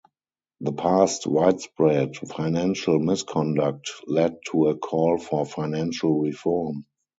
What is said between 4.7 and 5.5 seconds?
call for